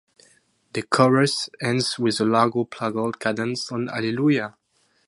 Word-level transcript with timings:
The 0.73 0.81
chorus 0.81 1.47
ends 1.61 1.99
with 1.99 2.19
a 2.19 2.25
largo 2.25 2.63
plagal 2.63 3.19
cadence 3.19 3.71
on 3.71 3.87
"Alleluia". 3.87 4.57